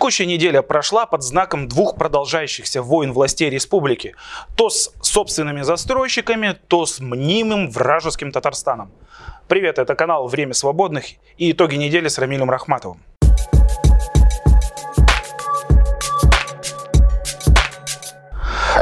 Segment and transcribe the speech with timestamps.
[0.00, 4.14] Текущая неделя прошла под знаком двух продолжающихся войн властей республики.
[4.56, 8.92] То с собственными застройщиками, то с мнимым вражеским Татарстаном.
[9.46, 11.04] Привет, это канал «Время свободных»
[11.36, 13.02] и итоги недели с Рамилем Рахматовым.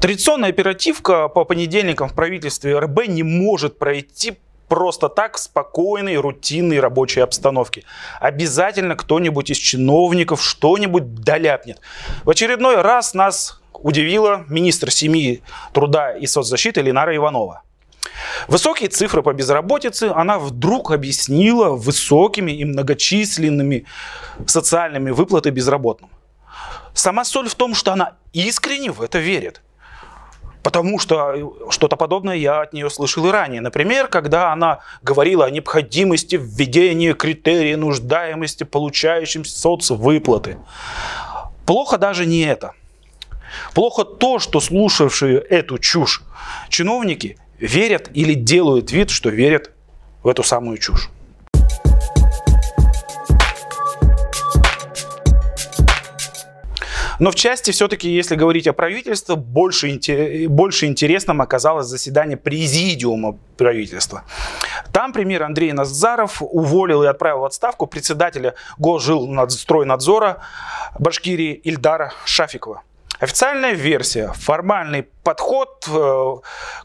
[0.00, 4.38] Традиционная оперативка по понедельникам в правительстве РБ не может пройти
[4.72, 7.84] просто так в спокойной, рутинной рабочей обстановке.
[8.20, 11.78] Обязательно кто-нибудь из чиновников что-нибудь доляпнет.
[12.24, 15.42] В очередной раз нас удивила министр семьи,
[15.74, 17.64] труда и соцзащиты Ленара Иванова.
[18.48, 23.84] Высокие цифры по безработице она вдруг объяснила высокими и многочисленными
[24.46, 26.08] социальными выплатами безработным.
[26.94, 29.60] Сама соль в том, что она искренне в это верит.
[30.62, 33.60] Потому что что-то подобное я от нее слышал и ранее.
[33.60, 40.58] Например, когда она говорила о необходимости введения критерия нуждаемости получающим соцвыплаты.
[41.66, 42.72] Плохо даже не это.
[43.74, 46.22] Плохо то, что слушавшие эту чушь
[46.68, 49.70] чиновники верят или делают вид, что верят
[50.22, 51.10] в эту самую чушь.
[57.18, 64.24] Но в части все-таки, если говорить о правительстве, больше, больше интересным оказалось заседание президиума правительства.
[64.92, 70.42] Там премьер Андрей Назаров уволил и отправил в отставку председателя Госжилстройнадзора
[70.98, 72.82] Башкирии Ильдара Шафикова.
[73.22, 76.34] Официальная версия, формальный подход э,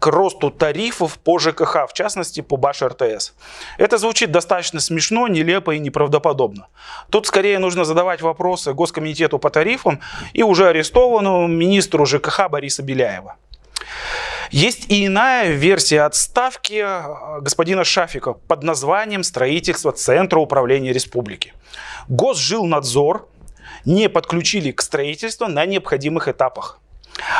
[0.00, 3.34] к росту тарифов по ЖКХ, в частности по Баш РТС.
[3.78, 6.66] Это звучит достаточно смешно, нелепо и неправдоподобно.
[7.08, 10.00] Тут скорее нужно задавать вопросы Госкомитету по тарифам
[10.32, 13.36] и уже арестованному министру ЖКХ Бориса Беляева.
[14.50, 21.54] Есть и иная версия отставки э, господина Шафика под названием «Строительство Центра управления республики».
[22.08, 23.28] Госжилнадзор
[23.84, 26.80] не подключили к строительству на необходимых этапах.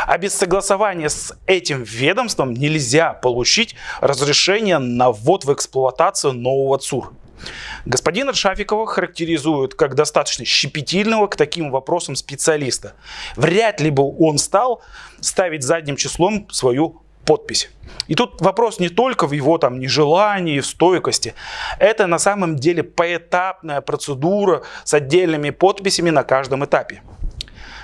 [0.07, 7.13] А без согласования с этим ведомством нельзя получить разрешение на ввод в эксплуатацию нового ЦУР.
[7.85, 12.95] Господина Шафикова характеризуют как достаточно щепетильного к таким вопросам специалиста.
[13.37, 14.83] Вряд ли бы он стал
[15.21, 17.71] ставить задним числом свою подпись.
[18.07, 21.35] И тут вопрос не только в его там нежелании, в стойкости.
[21.79, 27.03] Это на самом деле поэтапная процедура с отдельными подписями на каждом этапе.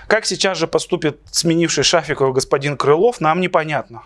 [0.06, 4.02] Как сейчас же поступит сменивший Шафикова господин Крылов, нам непонятно.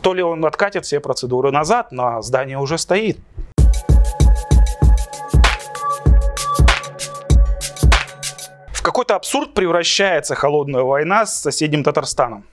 [0.00, 3.18] То ли он откатит все процедуры назад, но здание уже стоит.
[8.72, 12.44] В какой-то абсурд превращается холодная война с соседним Татарстаном.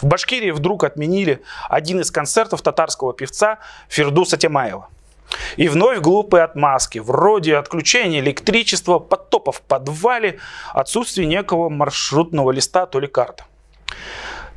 [0.00, 4.88] В Башкирии вдруг отменили один из концертов татарского певца Фердуса Темаева.
[5.56, 10.40] И вновь глупые отмазки, вроде отключения электричества, потопа в подвале,
[10.72, 13.44] отсутствие некого маршрутного листа, то ли карты.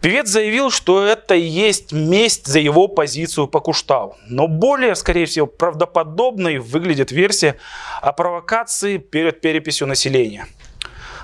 [0.01, 4.17] Певец заявил, что это и есть месть за его позицию по Куштау.
[4.27, 7.55] Но более, скорее всего, правдоподобной выглядит версия
[8.01, 10.47] о провокации перед переписью населения–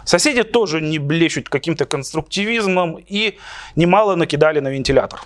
[0.09, 3.37] Соседи тоже не блещут каким-то конструктивизмом и
[3.75, 5.21] немало накидали на вентилятор.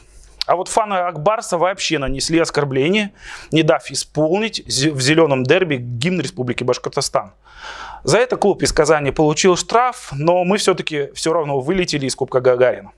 [0.46, 3.14] А вот фаны Акбарса вообще нанесли оскорбление,
[3.52, 7.32] не дав исполнить в зеленом дерби гимн Республики Башкортостан.
[8.04, 12.42] За это клуб из Казани получил штраф, но мы все-таки все равно вылетели из Кубка
[12.42, 12.92] Гагарина.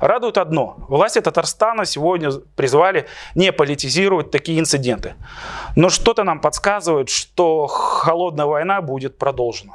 [0.00, 0.74] Радует одно.
[0.88, 3.06] Власти Татарстана сегодня призвали
[3.36, 5.14] не политизировать такие инциденты.
[5.76, 9.74] Но что-то нам подсказывает, что холодная война будет продолжена.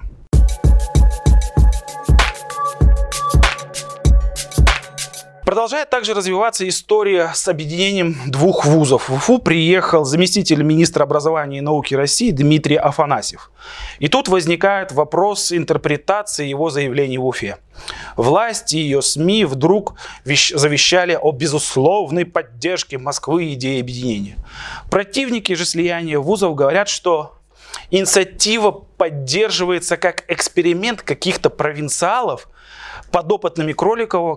[5.45, 9.09] Продолжает также развиваться история с объединением двух вузов.
[9.09, 13.51] В Уфу приехал заместитель министра образования и науки России Дмитрий Афанасьев.
[13.99, 17.57] И тут возникает вопрос интерпретации его заявлений в Уфе.
[18.15, 24.37] Власти и ее СМИ вдруг завещали о безусловной поддержке Москвы идеи объединения.
[24.91, 27.33] Противники же слияния вузов говорят, что
[27.89, 32.47] инициатива поддерживается как эксперимент каких-то провинциалов,
[33.11, 34.35] подопытными Кроликова,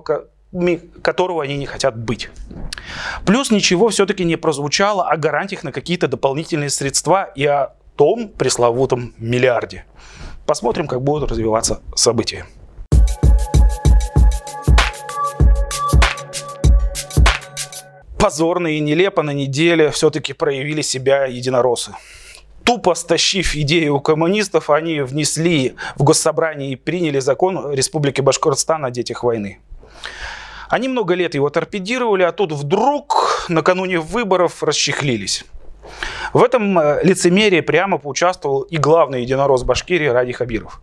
[1.02, 2.30] которого они не хотят быть.
[3.26, 9.14] Плюс ничего все-таки не прозвучало о гарантиях на какие-то дополнительные средства и о том пресловутом
[9.18, 9.84] миллиарде.
[10.46, 12.46] Посмотрим, как будут развиваться события.
[18.18, 21.92] Позорно и нелепо на неделе все-таки проявили себя единороссы.
[22.64, 28.90] Тупо стащив идею у коммунистов, они внесли в госсобрание и приняли закон Республики Башкортостан о
[28.90, 29.58] детях войны.
[30.74, 35.44] Они много лет его торпедировали, а тут вдруг накануне выборов расчехлились.
[36.32, 40.80] В этом э, лицемерии прямо поучаствовал и главный единорос Башкирии Ради Хабиров.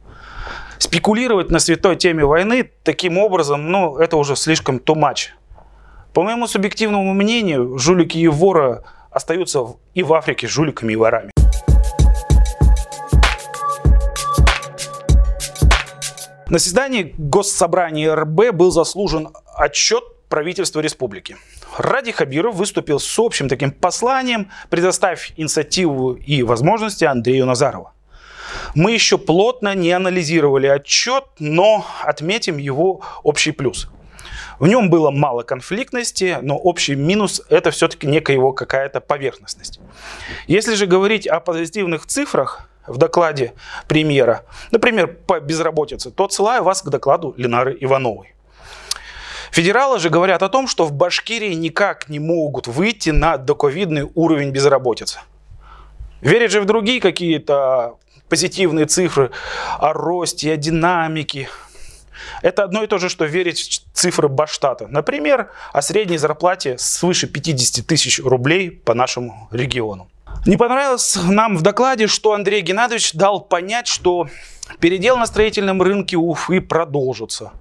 [0.78, 5.32] Спекулировать на святой теме войны таким образом, ну, это уже слишком too much.
[6.14, 11.32] По моему субъективному мнению, жулики и воры остаются и в Африке жуликами и ворами.
[16.52, 21.38] На заседании Госсобрания РБ был заслужен отчет правительства республики.
[21.78, 27.92] Ради Хабиров выступил с общим таким посланием, предоставив инициативу и возможности Андрею Назарову.
[28.76, 33.88] Мы еще плотно не анализировали отчет, но отметим его общий плюс.
[34.60, 39.80] В нем было мало конфликтности, но общий минус– это все-таки некая его какая-то поверхностность.
[40.48, 43.54] Если же говорить о позитивных цифрах, в докладе
[43.88, 48.34] премьера, например, по безработице, то отсылаю вас к докладу Ленары Ивановой.
[49.52, 54.52] Федералы же говорят о том, что в Башкирии никак не могут выйти на доковидный уровень
[54.52, 55.20] безработицы.
[56.22, 57.98] Верят же в другие какие-то
[58.30, 59.32] позитивные цифры
[59.78, 61.50] о росте, о динамике.
[62.42, 64.88] Это одно и то же, что верить в цифры Баштата.
[64.88, 70.11] Например, о средней зарплате свыше 50 тысяч рублей по нашему региону.
[70.46, 74.28] Не понравилось нам в докладе, что Андрей Геннадьевич дал понять, что
[74.80, 77.52] передел на строительном рынке Уфы продолжится.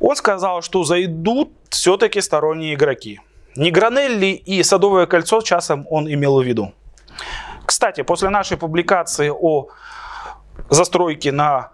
[0.00, 3.20] Он сказал, что зайдут все-таки сторонние игроки.
[3.54, 6.72] Не Гранелли и Садовое кольцо часом он имел в виду.
[7.64, 9.68] Кстати, после нашей публикации о
[10.70, 11.70] застройке на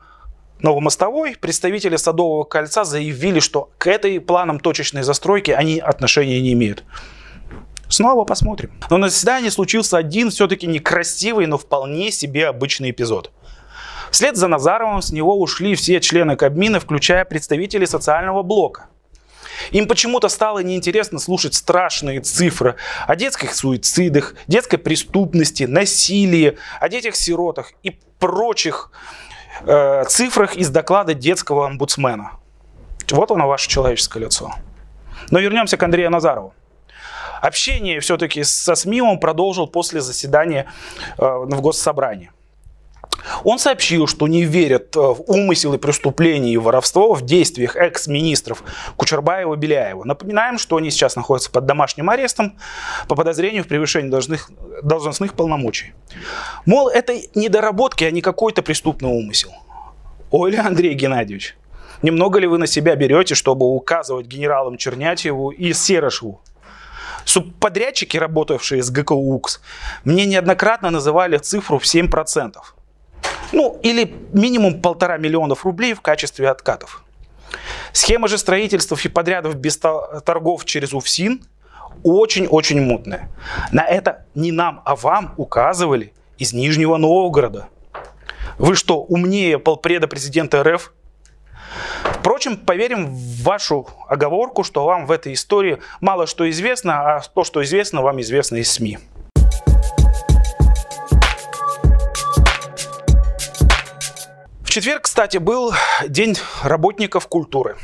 [0.61, 6.85] Новомостовой представители Садового кольца заявили, что к этой планам точечной застройки они отношения не имеют.
[7.89, 8.73] Снова посмотрим.
[8.91, 13.31] Но на заседании случился один все-таки некрасивый, но вполне себе обычный эпизод.
[14.11, 18.87] Вслед за Назаровым с него ушли все члены Кабмина, включая представителей социального блока.
[19.71, 22.77] Им почему-то стало неинтересно слушать страшные цифры
[23.07, 28.91] о детских суицидах, детской преступности, насилии, о детях-сиротах и прочих
[29.63, 32.33] э, цифрах из доклада детского омбудсмена.
[33.11, 34.53] Вот оно, ваше человеческое лицо.
[35.31, 36.55] Но вернемся к Андрею Назарову.
[37.45, 40.65] Общение все-таки со СМИ он продолжил после заседания
[41.19, 42.31] э, в Госсобрании.
[43.45, 48.65] Он сообщил, что не верят э, в умысел и преступление и воровство в действиях экс-министров
[48.97, 50.05] Кучербаева и Беляева.
[50.05, 52.57] Напоминаем, что они сейчас находятся под домашним арестом
[53.09, 54.51] по подозрению в превышении должностных,
[54.83, 55.93] должностных полномочий.
[56.65, 59.53] Мол, это недоработки, а не какой-то преступный умысел.
[60.31, 61.59] Ой, Андрей Геннадьевич,
[62.01, 66.41] немного ли вы на себя берете, чтобы указывать генералам Чернятьеву и Серошеву
[67.25, 69.61] Субподрядчики, работавшие с ГКУ УКС,
[70.05, 72.57] мне неоднократно называли цифру в 7%.
[73.53, 77.05] Ну, или минимум полтора миллионов рублей в качестве откатов.
[77.93, 81.45] Схема же строительства и подрядов без торгов через УФСИН
[82.03, 83.31] очень-очень мутная.
[83.71, 87.69] На это не нам, а вам указывали из Нижнего Новгорода.
[88.59, 90.93] Вы что, умнее полпреда президента РФ?
[92.25, 97.45] Впрочем, поверим в вашу оговорку, что вам в этой истории мало что известно, а то,
[97.45, 98.99] что известно, вам известно из СМИ.
[104.63, 105.75] В четверг, кстати, был
[106.09, 107.77] День работников культуры.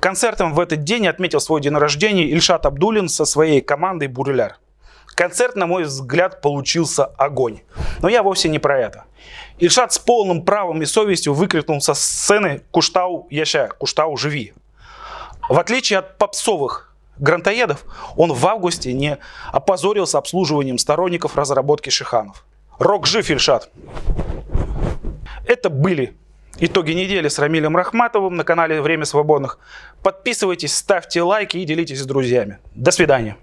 [0.00, 4.56] Концертом в этот день отметил свой день рождения Ильшат Абдулин со своей командой «Бурляр».
[5.14, 7.60] Концерт, на мой взгляд, получился огонь.
[8.04, 9.04] Но я вовсе не про это.
[9.58, 14.52] Ильшат с полным правом и совестью выкрикнул со сцены «Куштау яща, Куштау живи».
[15.48, 19.16] В отличие от попсовых грантоедов, он в августе не
[19.52, 22.44] опозорился обслуживанием сторонников разработки Шиханов.
[22.78, 23.70] Рок жив, Ильшат!
[25.46, 26.14] Это были
[26.58, 29.58] итоги недели с Рамилем Рахматовым на канале «Время свободных».
[30.02, 32.58] Подписывайтесь, ставьте лайки и делитесь с друзьями.
[32.74, 33.38] До свидания.